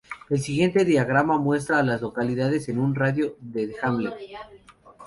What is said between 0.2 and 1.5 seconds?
El siguiente diagrama